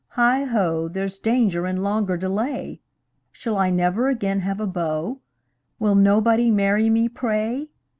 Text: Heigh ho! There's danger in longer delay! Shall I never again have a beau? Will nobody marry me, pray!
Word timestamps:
Heigh 0.17 0.45
ho! 0.45 0.87
There's 0.87 1.19
danger 1.19 1.67
in 1.67 1.83
longer 1.83 2.17
delay! 2.17 2.81
Shall 3.31 3.55
I 3.55 3.69
never 3.69 4.07
again 4.09 4.39
have 4.39 4.59
a 4.59 4.65
beau? 4.65 5.21
Will 5.77 5.93
nobody 5.93 6.49
marry 6.49 6.89
me, 6.89 7.07
pray! 7.07 7.69